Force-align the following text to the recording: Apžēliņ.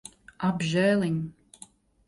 Apžēliņ. 0.47 1.21